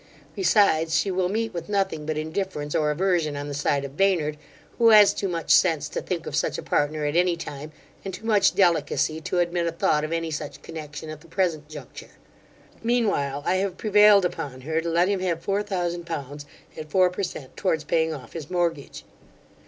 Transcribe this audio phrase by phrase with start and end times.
[0.35, 4.35] Besides, she will meet with nothing but indifference or aversion on the side of Baynard,
[4.79, 7.71] who has too much sense to think of such a partner at any time,
[8.03, 11.69] and too much delicacy to admit a thought of any such connexion at the present
[11.69, 12.17] juncture
[12.81, 17.11] Meanwhile, I have prevailed upon her to let him have four thousand pounds at four
[17.11, 19.03] per cent towards paying off his mortage.